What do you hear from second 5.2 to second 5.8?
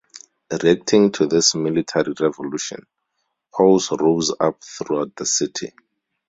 city.